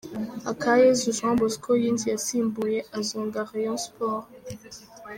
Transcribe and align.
Akayezu 0.51 1.15
Jean 1.17 1.33
Bosco 1.39 1.71
yinjiye 1.81 2.13
asimbuye 2.19 2.79
azonga 2.97 3.39
Rayon 3.51 3.79
Sports. 3.85 4.29